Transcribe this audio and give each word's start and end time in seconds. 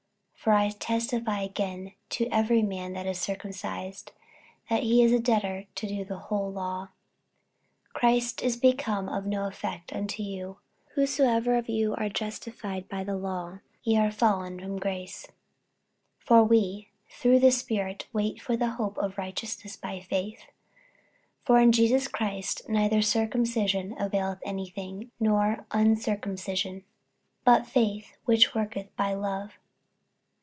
48:005:003 0.41 0.43
For 0.49 0.59
I 0.59 0.69
testify 0.71 1.41
again 1.43 1.91
to 2.09 2.27
every 2.31 2.63
man 2.63 2.93
that 2.93 3.05
is 3.05 3.19
circumcised, 3.19 4.11
that 4.71 4.81
he 4.81 5.03
is 5.03 5.11
a 5.11 5.19
debtor 5.19 5.65
to 5.75 5.87
do 5.87 6.03
the 6.03 6.17
whole 6.17 6.51
law. 6.51 6.87
48:005:004 7.93 7.93
Christ 7.93 8.41
is 8.41 8.57
become 8.57 9.07
of 9.07 9.27
no 9.27 9.45
effect 9.45 9.93
unto 9.93 10.23
you, 10.23 10.57
whosoever 10.95 11.55
of 11.59 11.69
you 11.69 11.93
are 11.93 12.09
justified 12.09 12.89
by 12.89 13.03
the 13.03 13.15
law; 13.15 13.59
ye 13.83 13.95
are 13.99 14.11
fallen 14.11 14.59
from 14.59 14.79
grace. 14.79 15.27
48:005:005 16.25 16.25
For 16.25 16.43
we 16.45 16.89
through 17.11 17.39
the 17.39 17.51
Spirit 17.51 18.07
wait 18.11 18.41
for 18.41 18.57
the 18.57 18.71
hope 18.71 18.97
of 18.97 19.19
righteousness 19.19 19.77
by 19.77 19.99
faith. 19.99 20.39
48:005:006 21.45 21.45
For 21.45 21.59
in 21.59 21.71
Jesus 21.71 22.07
Christ 22.07 22.67
neither 22.67 23.03
circumcision 23.03 23.93
availeth 23.99 24.39
any 24.43 24.69
thing, 24.71 25.11
nor 25.19 25.67
uncircumcision; 25.69 26.83
but 27.45 27.67
faith 27.67 28.17
which 28.25 28.55
worketh 28.55 28.89
by 28.95 29.13
love. 29.13 29.59